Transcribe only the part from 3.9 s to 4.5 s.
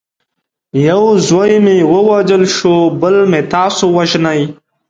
وژنئ.